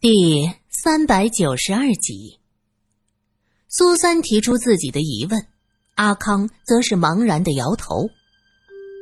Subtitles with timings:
[0.00, 2.38] 第三百九十二集，
[3.66, 5.44] 苏三提出自己的疑问，
[5.96, 8.08] 阿康则是茫然的摇头。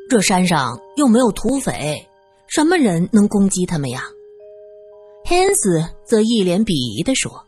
[0.09, 2.09] 这山上又没有土匪，
[2.49, 4.05] 什么人能攻击他们呀？
[5.27, 7.45] 汉斯则一脸鄙夷的说：“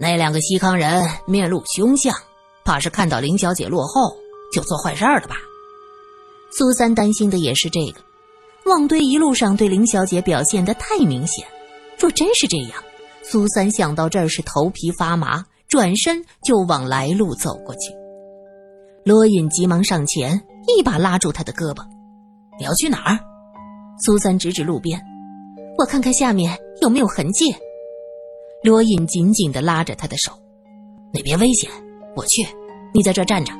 [0.00, 2.16] 那两个西康人面露凶相，
[2.64, 4.16] 怕是看到林小姐落后
[4.50, 5.36] 就做坏事了吧？”
[6.50, 8.00] 苏三担心的也是这个。
[8.64, 11.46] 旺堆一路上对林小姐表现的太明显。
[11.98, 12.72] 若真是这样，
[13.22, 17.92] 苏三想到这儿是头皮发麻，转身就往来路走过去。
[19.04, 21.82] 罗隐急忙上前，一把拉住他的胳膊
[22.58, 23.18] ：“你要去哪儿？”
[24.00, 25.00] 苏三指指路边
[25.76, 27.54] ：“我看看下面有没有痕迹。”
[28.62, 30.32] 罗隐紧紧地拉着他的手
[31.12, 31.70] ：“那边危险，
[32.14, 32.46] 我去，
[32.92, 33.52] 你在这站着。”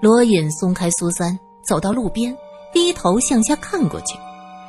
[0.00, 2.36] 罗隐松开苏三，走到路边，
[2.72, 4.16] 低头向下看过去，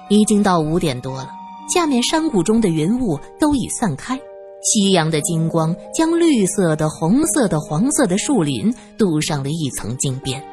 [0.09, 1.29] 已经到五点多了。
[1.67, 4.19] 下面山谷中的云雾都已散开，
[4.61, 10.43] 夕阳的金光将绿色的、红色的、黄色的树林镀上了一层金边。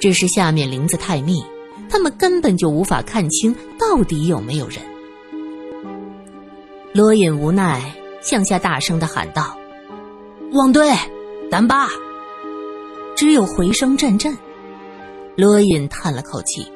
[0.00, 1.42] 只是下面林子太密，
[1.88, 4.78] 他们根本就无法看清到底有没有人。
[6.92, 9.56] 罗隐无奈向下大声的喊道
[10.52, 10.92] ：“汪队，
[11.50, 11.88] 丹巴！”
[13.16, 14.36] 只有回声阵阵。
[15.36, 16.70] 罗隐叹了口气。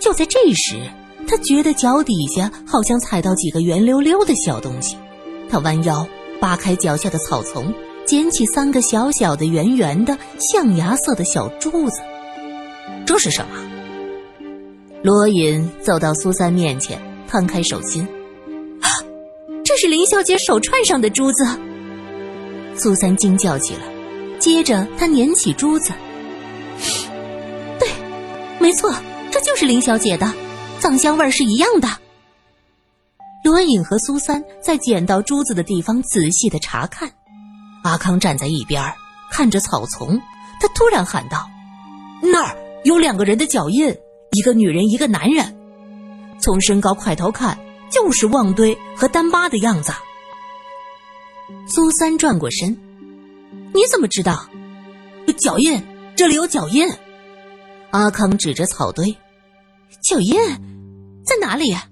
[0.00, 0.80] 就在这时。
[1.30, 4.96] 他觉得脚底下好像踩到几个圆溜溜的小东西，
[5.48, 6.04] 他弯腰
[6.40, 7.72] 扒开脚下的草丛，
[8.04, 12.00] 捡起三个小小的、圆圆的、象牙色的小珠子。
[13.06, 14.50] 这是什么？
[15.04, 18.02] 罗隐走到苏三面前，摊开手心，
[18.80, 18.90] 啊，
[19.64, 21.46] 这是林小姐手串上的珠子。
[22.74, 23.82] 苏三惊叫起来，
[24.40, 25.92] 接着他捻起珠子，
[27.78, 27.88] 对，
[28.58, 28.92] 没错，
[29.30, 30.28] 这就是林小姐的。
[30.80, 31.88] 藏香味是一样的。
[33.44, 37.10] 罗隐和苏三在捡到珠子的地方仔细的查看，
[37.84, 38.82] 阿康站在一边
[39.30, 40.20] 看着草丛，
[40.60, 41.48] 他突然喊道
[42.20, 43.96] ：“那儿有两个人的脚印，
[44.32, 45.56] 一个女人，一个男人。
[46.38, 47.58] 从身高块头看，
[47.90, 49.92] 就是旺堆和丹巴的样子。”
[51.66, 52.78] 苏三转过身
[53.72, 54.46] ：“你怎么知道？
[55.38, 55.82] 脚印，
[56.16, 56.86] 这里有脚印。”
[57.90, 59.16] 阿康指着草堆
[60.02, 60.36] ：“脚印。”
[61.24, 61.86] 在哪里呀？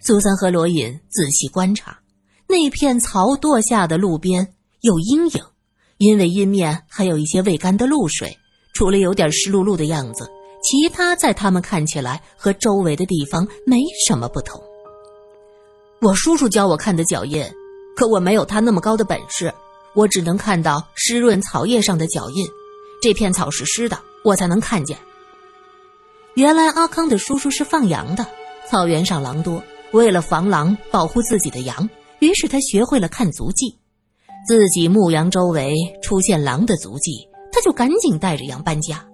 [0.00, 1.98] 苏三和罗隐仔细观察，
[2.46, 5.42] 那片草垛下的路边有阴影，
[5.98, 8.36] 因为阴面还有一些未干的露水，
[8.74, 10.28] 除了有点湿漉漉的样子，
[10.62, 14.62] 其他在他们看起来和周围的地方没什么不同。
[16.00, 17.42] 我叔叔教我看的脚印，
[17.96, 19.52] 可我没有他那么高的本事，
[19.94, 22.46] 我只能看到湿润草叶上的脚印，
[23.00, 24.98] 这片草是湿的，我才能看见。
[26.34, 28.26] 原来阿康的叔叔是放羊的，
[28.68, 29.62] 草原上狼多，
[29.92, 33.78] 为了防狼，保护自己的羊，于是他学会了看足迹。
[34.48, 35.72] 自己牧羊周围
[36.02, 37.12] 出现狼的足迹，
[37.52, 39.04] 他就赶紧带着羊搬家。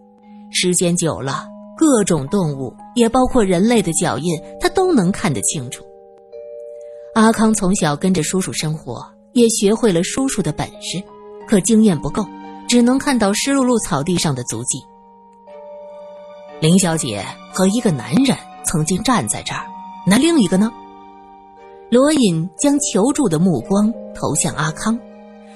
[0.50, 5.84] 时间久了，各种动物，也包括人类的脚印，他都能看得清楚。
[7.14, 9.04] 阿康从小跟着叔叔生活，
[9.34, 11.02] 也学会了叔叔的本事，
[11.46, 12.24] 可经验不够，
[12.66, 14.78] 只能看到湿漉漉草地上的足迹。
[16.60, 19.64] 林小姐和一个男人曾经站在这儿，
[20.06, 20.70] 那另一个呢？
[21.90, 24.98] 罗隐将求助的目光投向阿康。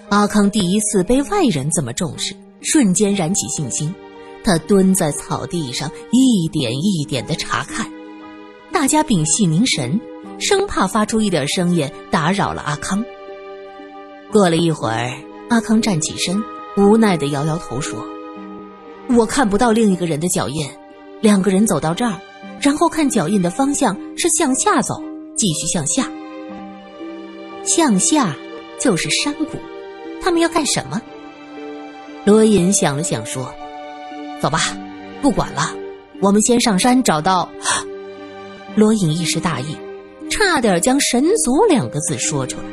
[0.09, 3.94] 阿康第一次被外人这么重视，瞬间燃起信心。
[4.43, 7.87] 他蹲在草地上，一点一点的查看。
[8.72, 10.00] 大家屏气凝神，
[10.38, 13.04] 生怕发出一点声音打扰了阿康。
[14.32, 15.12] 过了一会儿，
[15.50, 16.43] 阿康站起身，
[16.78, 18.03] 无奈的摇摇头说
[19.16, 20.66] ：“我看不到另一个人的脚印。”
[21.25, 22.21] 两个人走到这儿，
[22.61, 25.03] 然后看脚印的方向是向下走，
[25.35, 26.07] 继续向下。
[27.65, 28.37] 向下
[28.79, 29.57] 就是山谷，
[30.23, 31.01] 他们要干什么？
[32.27, 33.51] 罗隐想了想说
[34.39, 34.77] ：“走吧，
[35.23, 35.75] 不管了，
[36.21, 37.49] 我们先上山找到。”
[38.77, 39.79] 罗隐一时大意，
[40.29, 42.65] 差点将“神族”两个字说出来。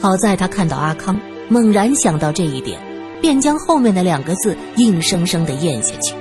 [0.00, 1.18] 好在他看到阿康，
[1.48, 2.80] 猛然想到这一点，
[3.20, 6.14] 便将后面的两个字硬生生的咽下去。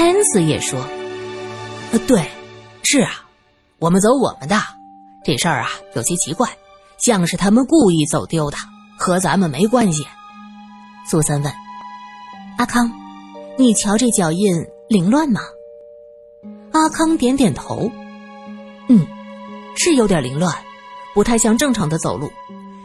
[0.00, 0.80] 汉斯也说
[1.92, 2.26] ：“呃，对，
[2.84, 3.26] 是啊，
[3.78, 4.56] 我们走我们的。
[5.22, 6.48] 这事儿啊，有些奇怪，
[6.96, 8.56] 像是他们故意走丢的，
[8.98, 10.06] 和咱们没关系。”
[11.06, 11.52] 苏三问
[12.56, 12.90] ：“阿康，
[13.58, 14.50] 你瞧这脚印
[14.88, 15.42] 凌乱吗？”
[16.72, 17.92] 阿康点点头
[18.88, 19.06] ：“嗯，
[19.76, 20.56] 是有点凌乱，
[21.12, 22.32] 不太像正常的走路。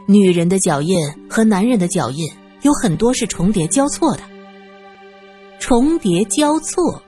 [0.06, 0.98] 女人的脚印
[1.30, 2.30] 和男人的脚印
[2.64, 4.24] 有很多是重叠交错的。
[5.62, 7.02] 重叠交错。”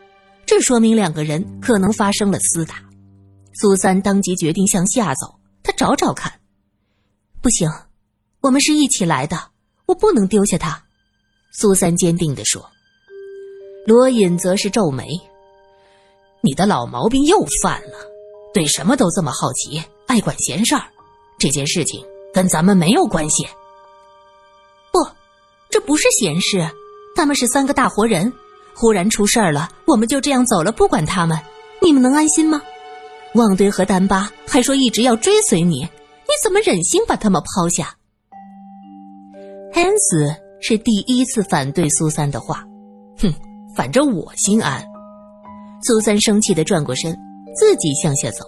[0.47, 2.75] 这说明两个人可能发生了厮打，
[3.53, 6.39] 苏三当即决定向下走，他找找看。
[7.41, 7.69] 不行，
[8.39, 9.37] 我们是一起来的，
[9.85, 10.81] 我不能丢下他。
[11.51, 12.65] 苏三坚定地说。
[13.85, 15.05] 罗隐则是皱眉
[16.41, 17.97] ：“你的老毛病又犯了，
[18.53, 20.83] 对什么都这么好奇，爱管闲事儿。
[21.37, 22.03] 这件事情
[22.33, 23.45] 跟咱们没有关系。
[24.93, 25.05] 不，
[25.69, 26.69] 这不是闲事，
[27.17, 28.31] 他们是三个大活人，
[28.79, 31.35] 忽然出事儿了，我们就这样走了，不管他们，
[31.81, 32.61] 你们能安心吗？
[33.33, 37.95] 旺堆和丹巴还说一直要追随你，你怎么忍心把他们抛下？”
[39.73, 40.31] 汉斯
[40.61, 42.63] 是第一次反对苏三的话，
[43.17, 43.33] 哼。
[43.75, 44.83] 反正我心安。
[45.83, 47.15] 苏三生气的转过身，
[47.55, 48.43] 自己向下走。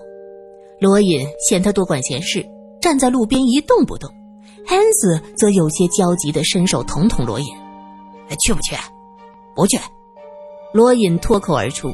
[0.79, 2.43] 罗隐嫌他多管闲事，
[2.81, 4.09] 站在路边一动不动。
[4.65, 7.45] 汉斯则有些焦急的伸手捅捅罗隐
[8.43, 8.75] ：“去不去？
[9.55, 9.77] 不去。”
[10.71, 11.93] 罗隐脱口而出。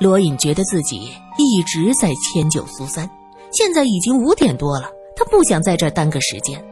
[0.00, 3.08] 罗隐觉得自己一直在迁就苏三，
[3.52, 6.64] 现在已经五点多了，他不想在这儿耽搁时间。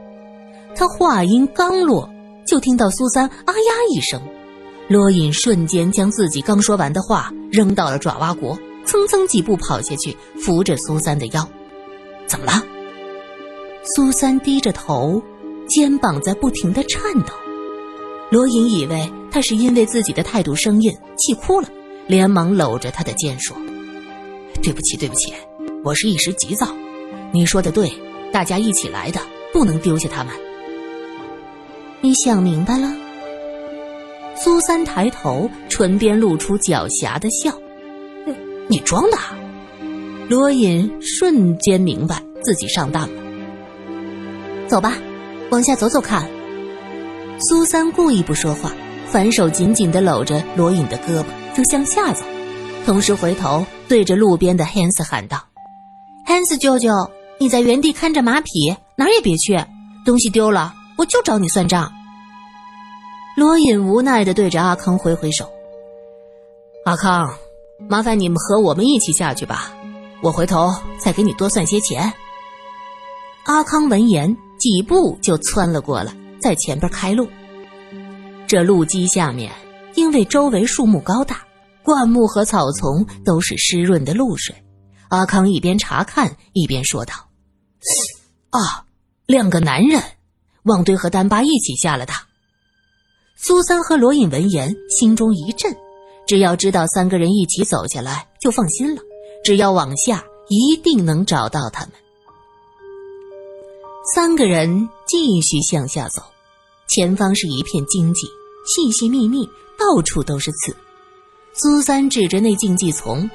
[0.74, 2.08] 他话音刚落，
[2.46, 4.20] 就听到苏三“啊呀”一声。
[4.88, 11.48] 罗隐瞬间将自己刚说完的话扔到了爪哇国，蹭蹭几步跑下去，扶着苏三的腰。
[12.26, 12.62] 怎么了？
[13.82, 15.20] 苏三低着头，
[15.68, 17.32] 肩膀在不停的颤抖。
[18.30, 21.68] 罗隐以为他是因为自己的态度生硬气哭了，
[22.08, 23.56] 连忙搂着他的肩说
[24.62, 25.32] ：“对不起，对不起，
[25.84, 26.66] 我是一时急躁。
[27.32, 27.92] 你说的对，
[28.32, 29.20] 大家一起来的，
[29.52, 30.34] 不能丢下他们。
[32.00, 32.92] 你想明白了。”
[34.34, 37.52] 苏三抬头，唇边露出狡黠的笑
[38.68, 39.16] ：“你装的。”
[40.28, 43.22] 罗隐瞬间明白自己上当了。
[44.66, 44.98] 走吧，
[45.50, 46.28] 往下走走看。
[47.38, 48.72] 苏三故意不说话，
[49.08, 52.24] 反手紧紧的搂着罗隐的胳膊，就向下走，
[52.86, 55.38] 同时回头对着路边的汉斯喊道
[56.24, 56.90] ：“汉斯舅舅，
[57.38, 59.54] 你在原地看着马匹，哪儿也别去。
[60.06, 61.92] 东西丢了，我就找你算账。”
[63.36, 65.46] 罗隐无奈的对着阿康挥挥手
[66.86, 67.30] ：“阿康，
[67.86, 69.70] 麻烦你们和我们一起下去吧，
[70.22, 72.10] 我回头再给你多算些钱。”
[73.44, 76.12] 阿康闻言，几步就窜了过来，
[76.46, 77.28] 在前边开路。
[78.46, 79.52] 这路基下面，
[79.96, 81.44] 因为周围树木高大，
[81.82, 84.54] 灌木和草丛都是湿润的露水。
[85.08, 87.14] 阿康一边查看，一边说道
[88.50, 88.86] ：“啊，
[89.26, 90.00] 两个男人，
[90.62, 92.12] 旺堆和丹巴一起下了的。”
[93.36, 95.76] 苏三和罗隐闻言，心中一震，
[96.28, 99.02] 只要知道三个人一起走下来，就放心了。
[99.42, 101.90] 只要往下，一定能找到他们。
[104.14, 106.22] 三个人继续向下走，
[106.88, 108.26] 前方是一片荆棘，
[108.66, 109.48] 细细密密，
[109.78, 110.74] 到处都是刺。
[111.52, 113.28] 苏三指着那荆棘丛，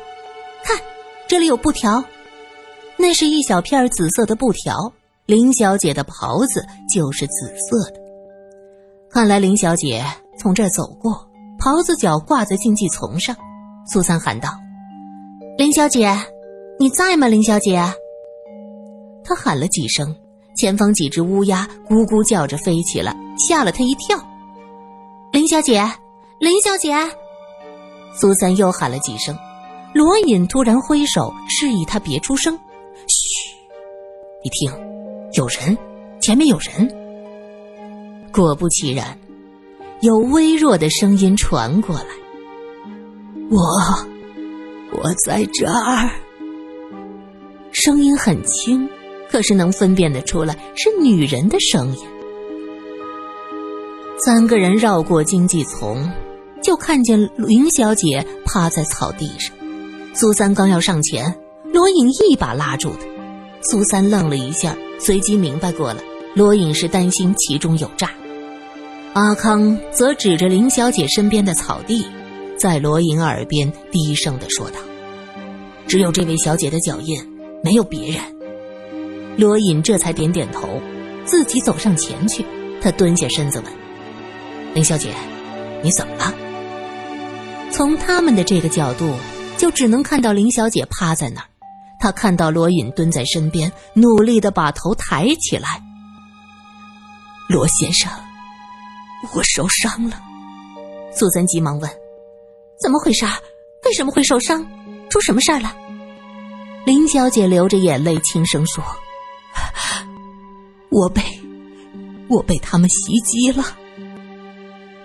[0.63, 0.79] 看，
[1.27, 2.03] 这里有布条，
[2.97, 4.93] 那是一小片紫色的布条。
[5.27, 7.99] 林小姐的袍子就是紫色的。
[9.09, 10.03] 看来林小姐
[10.37, 11.27] 从这儿走过，
[11.57, 13.35] 袍子角挂在荆棘丛上。
[13.87, 14.49] 苏三喊道
[15.57, 16.15] ：“林小姐，
[16.79, 17.27] 你在吗？
[17.27, 17.81] 林小姐。”
[19.23, 20.15] 他喊了几声，
[20.55, 24.17] 前方几只乌鸦咕咕叫着飞起来，吓了他一跳。
[25.31, 25.81] 林小姐，
[26.39, 26.93] 林小姐。
[28.13, 29.35] 苏三又喊了几声，
[29.93, 32.53] 罗隐突然挥手示意他别出声
[33.07, 33.55] ：“嘘，
[34.43, 34.71] 你听，
[35.33, 35.77] 有人，
[36.19, 36.89] 前面有人。”
[38.33, 39.17] 果不其然，
[40.01, 42.05] 有微弱的声音传过来
[43.49, 43.59] ：“我，
[44.91, 46.09] 我在这儿。”
[47.71, 48.87] 声音很轻，
[49.31, 52.03] 可是能分辨得出来是女人的声音。
[54.19, 56.11] 三个人绕过荆棘丛，
[56.61, 59.55] 就看见林小姐趴在草地上。
[60.13, 61.33] 苏三刚要上前，
[61.73, 63.05] 罗隐一把拉住他。
[63.61, 66.03] 苏三愣了一下，随即明白过来，
[66.35, 68.11] 罗隐是担心其中有诈。
[69.13, 72.05] 阿康则指着林小姐身边的草地，
[72.57, 74.77] 在罗隐耳边低声的说道
[75.87, 77.17] ：“只有这位小姐的脚印，
[77.63, 78.21] 没有别人。”
[79.37, 80.81] 罗隐这才点点头，
[81.25, 82.45] 自己走上前去。
[82.81, 83.73] 他蹲下身子问
[84.73, 85.13] ：“林小姐，
[85.83, 86.33] 你怎么了？”
[87.71, 89.15] 从他们的这个角度，
[89.57, 91.47] 就只能看到林小姐趴在那儿。
[91.99, 95.81] 他看到罗隐蹲在身边，努力的把头抬起来。
[97.47, 98.11] 罗先生。
[99.35, 100.19] 我受伤了，
[101.13, 101.87] 苏三急忙问
[102.81, 103.23] ：“怎么回事？
[103.85, 104.65] 为什么会受伤？
[105.11, 105.75] 出什么事儿了？”
[106.85, 108.83] 林小姐流着眼泪轻声说
[110.89, 111.21] ：“我被，
[112.29, 113.63] 我被他们袭击了。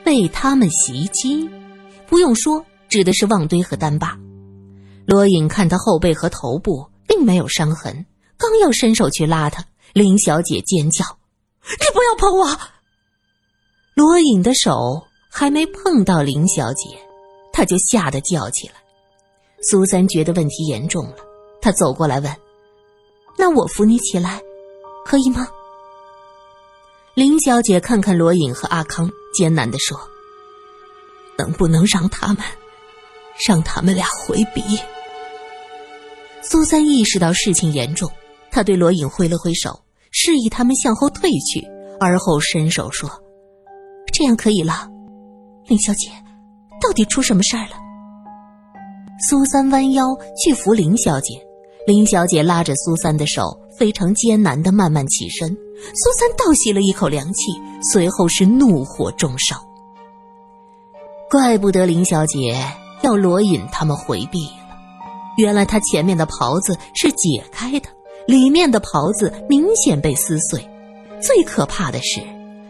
[0.04, 1.48] 被他们袭击，
[2.06, 4.16] 不用说，指的是旺堆和丹巴。
[5.04, 11.04] 罗隐看他后背和头部并没有伤痕，刚要伸手去拉他，林小姐尖叫
[11.62, 12.58] ：“你不要碰我！”
[13.94, 16.88] 罗隐的手还没碰到林小姐，
[17.52, 18.74] 她就吓得叫起来。
[19.62, 21.16] 苏三觉得问题严重了，
[21.60, 22.32] 他走过来问
[23.38, 24.40] ：“那我扶你起来，
[25.04, 25.48] 可以吗？”
[27.14, 29.98] 林小姐看看罗隐和阿康，艰难地说
[31.38, 32.38] ：“能不能让他们，
[33.46, 34.62] 让他们俩回避？”
[36.42, 38.10] 苏三意识到事情严重，
[38.50, 41.66] 他对罗隐挥了挥手，示意他们向后退去，
[41.98, 43.10] 而后伸手说
[44.12, 44.88] ：“这样可以了。”
[45.68, 46.10] 林小姐，
[46.80, 47.76] 到底出什么事儿了？
[49.28, 51.45] 苏三弯腰去扶林小姐，
[51.86, 55.48] 林小姐拉着苏三的手，非常艰难的慢慢起身。
[55.94, 57.52] 苏三倒吸了一口凉气，
[57.92, 59.56] 随后是怒火中烧。
[61.30, 62.56] 怪不得林小姐
[63.02, 64.66] 要罗隐他们回避了，
[65.36, 67.88] 原来她前面的袍子是解开的，
[68.26, 70.68] 里面的袍子明显被撕碎。
[71.20, 72.20] 最可怕的是，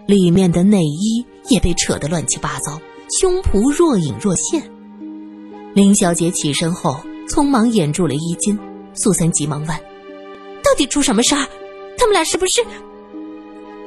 [0.04, 2.78] 里面的内衣也被扯得乱七八糟，
[3.18, 4.62] 胸脯若隐若现。
[5.74, 6.98] 林小姐起身后，
[7.30, 8.58] 匆忙掩住了衣襟。
[8.96, 9.68] 苏三急忙问
[10.64, 11.46] ：“到底出什么事儿？
[11.96, 12.60] 他们俩是不是？”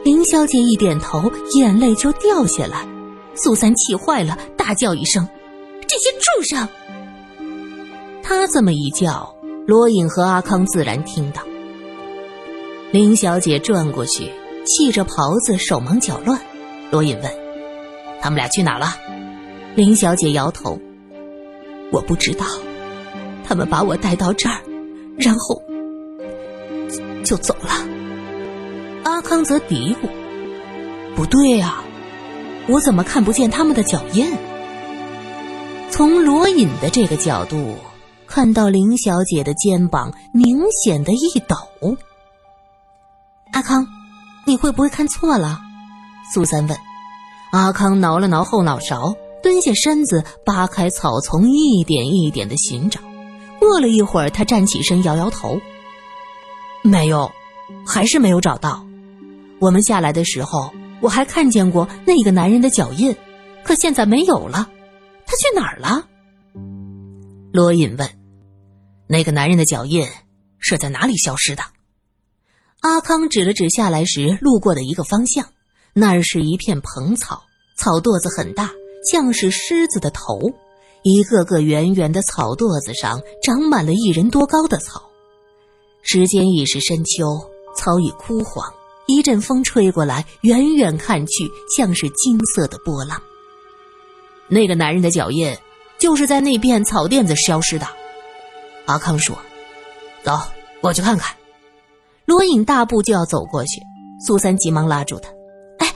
[0.05, 2.87] 林小姐一点头，眼泪就掉下来。
[3.35, 5.27] 苏三气坏了，大叫一声
[5.87, 6.69] ：“这些畜生！”
[8.23, 9.35] 他这么一叫，
[9.65, 11.41] 罗隐和阿康自然听到。
[12.91, 14.31] 林小姐转过去，
[14.65, 16.39] 系着袍子，手忙脚乱。
[16.91, 17.31] 罗隐问
[18.21, 18.95] ：“他们俩去哪了？”
[19.75, 20.79] 林小姐摇头
[21.91, 22.45] ：“我不知道。
[23.43, 24.61] 他们把我带到这儿，
[25.19, 25.61] 然后
[27.23, 27.69] 就走了。”
[29.05, 30.07] 阿康则嘀咕
[31.15, 31.83] ：“不对呀，
[32.67, 34.31] 我怎么看不见他们的脚印？”
[35.91, 37.75] 从罗隐的这个角度
[38.27, 41.55] 看到林小姐的肩膀明显的一抖。
[43.51, 43.85] 阿康，
[44.45, 45.59] 你会不会看错了？
[46.33, 46.77] 苏三问。
[47.51, 52.99] 阿康挠了挠后脑勺，蹲下身子扒开草丛，一点一点的寻找。
[53.59, 55.59] 过了一会儿，他站起身，摇摇头
[56.81, 57.31] ：“没有，
[57.85, 58.85] 还是没有找到。”
[59.59, 63.15] 我们下来的时候，我还看见过那个男人的脚印，
[63.63, 64.69] 可现在没有了。
[65.25, 66.07] 他去哪儿了？
[67.51, 68.09] 罗隐问。
[69.07, 70.07] 那个男人的脚印
[70.59, 71.63] 是在哪里消失的？
[72.81, 75.45] 阿康指了指下来时路过的一个方向，
[75.93, 77.43] 那儿是一片蓬草，
[77.75, 78.71] 草垛子很大，
[79.11, 80.39] 像是狮子的头，
[81.03, 85.01] 一个个圆圆的草垛子上长满了一人多高的草。
[86.01, 87.25] 时间已是深秋，
[87.75, 88.65] 草已枯黄。
[89.05, 93.19] 一阵风吹过来，远远看去像是金色的波浪。
[94.47, 95.55] 那个男人的脚印
[95.97, 97.87] 就是在那片草甸子消失的。
[98.85, 99.35] 阿康说
[100.23, 100.39] ：“走，
[100.81, 101.35] 我去看看。”
[102.25, 103.81] 罗隐大步就要走过去，
[104.25, 105.29] 苏三急忙拉住他
[105.79, 105.91] ：“哎，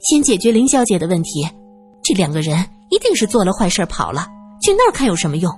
[0.00, 1.46] 先解决林小姐的问题。
[2.02, 2.58] 这两个人
[2.90, 4.26] 一定是做了坏事跑了，
[4.64, 5.52] 去那儿看有什么用？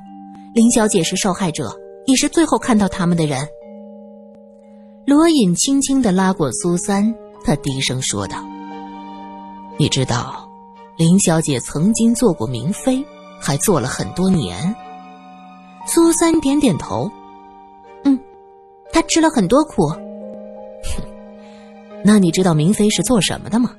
[0.52, 1.72] 林小姐是受害者，
[2.06, 3.46] 也是最后看到他们的人。”
[5.06, 8.44] 罗隐轻轻的拉过苏三，他低声说道
[9.78, 10.50] ：“你知道，
[10.98, 13.04] 林小姐曾经做过明妃，
[13.40, 14.74] 还做了很多年。”
[15.86, 17.08] 苏三点点头
[18.02, 18.18] ：“嗯，
[18.90, 19.86] 她吃了很多苦。
[20.82, 21.04] ”“哼，
[22.04, 23.70] 那你知道明妃是做什么的吗？”“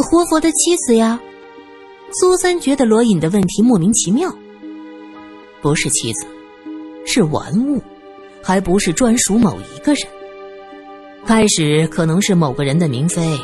[0.00, 1.20] 活佛的妻子呀。”
[2.18, 4.34] 苏三觉得罗隐的问题莫名其妙。
[5.60, 6.26] “不是妻子，
[7.04, 7.82] 是玩物。”
[8.42, 10.06] 还不是专属某一个人。
[11.26, 13.36] 开始可能是某个人的明妃，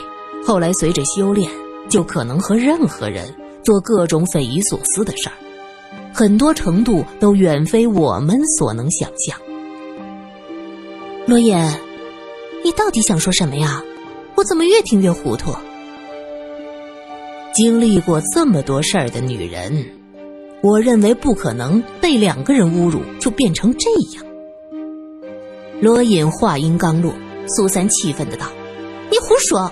[0.47, 1.51] 后来随着修炼，
[1.89, 5.35] 就可能和任何人做各种匪夷所思的事儿，
[6.15, 9.37] 很多程度都远非我们所能想象。
[11.27, 11.59] 罗隐，
[12.65, 13.83] 你到底想说什么呀？
[14.37, 15.51] 我怎么越听越糊涂？
[17.53, 19.85] 经历过这么多事儿的女人，
[20.63, 24.25] 我认为不可能被两个人侮辱就变成这样。
[25.81, 27.13] 罗隐话音刚落，
[27.47, 28.47] 苏三气愤的道
[29.13, 29.71] ：“你胡说！”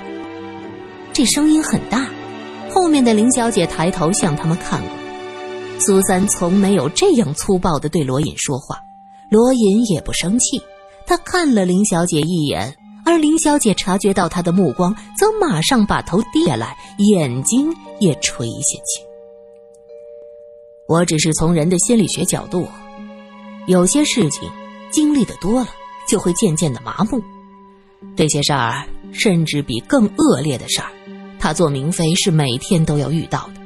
[1.14, 2.06] 这声音很大，
[2.70, 4.90] 后面的林小姐抬头向他们看过。
[5.78, 8.76] 苏三从没有这样粗暴的对罗隐说话，
[9.30, 10.60] 罗隐也不生气。
[11.06, 12.76] 他看了林小姐一眼，
[13.10, 19.04] 而林小姐察觉到他的目光，则马上把头低下来，眼睛也垂下去。
[20.86, 22.66] 我只是从人的心理学角度，
[23.66, 24.48] 有些事情
[24.90, 25.68] 经历的多了。
[26.08, 27.22] 就会渐渐的麻木，
[28.16, 30.90] 这些事儿甚至比更恶劣的事儿，
[31.38, 33.60] 他做明妃是每天都要遇到的。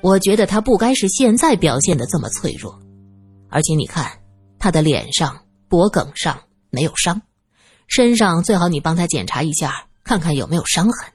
[0.00, 2.78] 我觉得他不该是现在表现的这么脆弱，
[3.48, 4.08] 而且你看，
[4.60, 5.36] 他的脸上
[5.68, 6.38] 脖颈上
[6.70, 7.20] 没有伤，
[7.94, 11.12] 身上最好你帮他检查一下，看看有没有伤痕。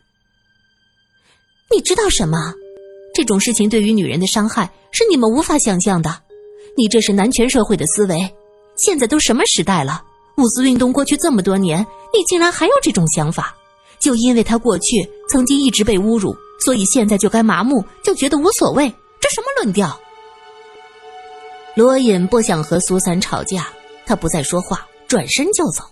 [1.72, 2.54] 你知道什么？
[3.16, 6.22] 这种事情对于女人的伤害是你们无法想象的。
[6.78, 8.32] 你这是男权社会的思维。
[8.76, 10.04] 现在都什么时代了？
[10.38, 11.80] 五四运动过去这么多年，
[12.14, 13.56] 你竟然还有这种想法？
[13.98, 18.88] 就因为他过去曾经一直被侮辱，所以现在就该麻木，就觉得无所谓？
[19.20, 20.00] 这什么论调？
[21.74, 23.68] 罗隐不想和苏三吵架，
[24.06, 25.84] 他不再说话，转身就走。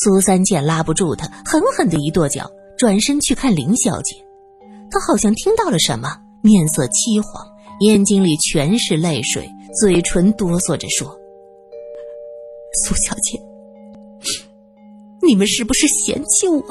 [0.00, 4.14] 苏三见拉不住他，狠狠的一跺脚，转身去看林小姐。
[4.92, 6.08] 他好像听到了什么，
[6.40, 7.44] 面色凄黄，
[7.80, 9.50] 眼睛里全是泪水，
[9.80, 11.08] 嘴唇哆嗦着说
[12.84, 13.42] ：“苏小姐，
[15.20, 16.62] 你们是不是嫌弃我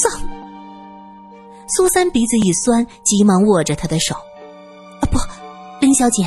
[0.00, 0.12] 脏？”
[1.74, 4.14] 苏三鼻子一酸，急忙握着他的手
[5.02, 5.18] ：“啊，不，
[5.80, 6.22] 林小姐，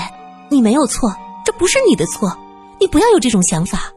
[0.50, 1.10] 你没有错，
[1.46, 2.38] 这不是你的错，
[2.78, 3.90] 你不要有这种想法。”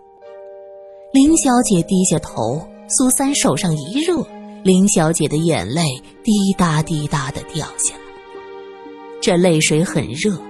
[1.12, 4.26] 林小姐低下头，苏三手上一热。
[4.62, 8.00] 林小姐的眼泪滴答滴答的掉下来，
[9.20, 10.40] 这泪水很热，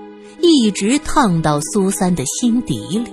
[0.41, 3.11] 一直烫到苏三的心底里。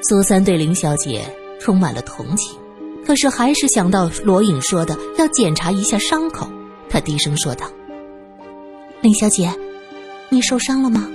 [0.00, 1.22] 苏三对林小姐
[1.60, 2.56] 充满了同情，
[3.04, 6.48] 可是还是想到罗颖说的要检查一下伤口，
[6.88, 7.66] 他低声说道
[9.02, 9.52] ：“林小姐，
[10.30, 11.06] 你受伤了吗？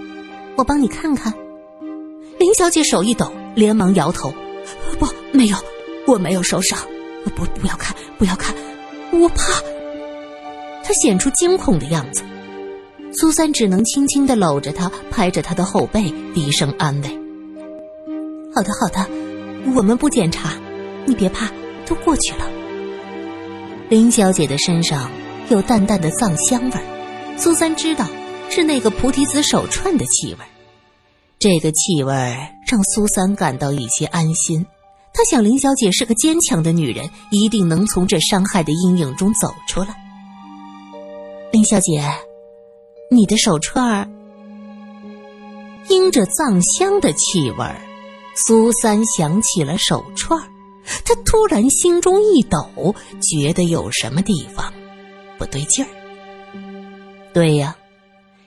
[0.55, 1.33] 我帮你看看。”
[2.37, 4.31] 林小姐手一抖，连忙摇头：“，
[5.37, 5.57] 没有，
[6.07, 6.77] 我没有受伤。”
[7.35, 8.55] 不，不要看，不要看，
[9.11, 9.61] 我怕。
[10.81, 12.23] 他显出惊恐的样子，
[13.13, 17.09] 苏三只能轻轻的搂着他，拍着他的后背，低声安慰
[18.55, 19.05] ：“好的，好的，
[19.75, 20.53] 我们不检查，
[21.05, 21.51] 你别怕，
[21.85, 22.49] 都过去了。”
[23.89, 25.11] 林小姐的身上
[25.49, 28.07] 有淡淡的藏香味儿，苏三知道
[28.49, 30.39] 是那个菩提子手串的气味
[31.39, 32.13] 这个气味
[32.65, 34.65] 让苏三感到一些安心。
[35.17, 39.87] 他想，林小姐是个坚强的女人，一定能从这伤害的阴影中走出来。
[41.51, 42.07] 林小姐，
[43.09, 44.07] 你的手串儿，
[45.89, 47.81] 因着藏香的气味儿，
[48.35, 50.47] 苏三想起了手串儿，
[51.03, 54.71] 他突然心中一抖，觉得有什么地方
[55.39, 55.89] 不对劲儿。
[57.33, 57.75] 对呀，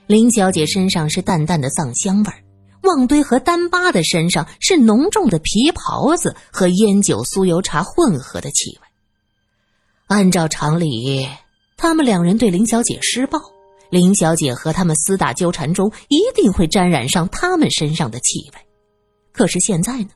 [0.07, 2.37] 林小姐身上是淡淡的藏香味儿。
[2.81, 8.87] 旺堆和丹巴的身上是浓重的皮袍子和烟酒酥油茶混合的气味。
[10.07, 11.27] 按照常理，
[11.77, 13.39] 他们两人对林小姐施暴，
[13.89, 18.59] 林小姐和他们厮打纠缠中一定会沾染上他们身上的气味。
[19.31, 20.09] 可是现在呢，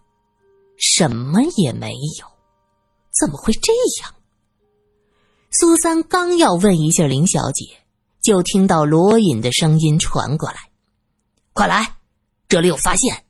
[0.78, 2.26] 什么也没有，
[3.18, 4.14] 怎么会这样？
[5.52, 7.64] 苏三刚要问一下林小姐，
[8.22, 10.58] 就听到罗隐的声音传过来
[11.54, 11.96] ：“快来！”
[12.56, 13.26] 这里有发现。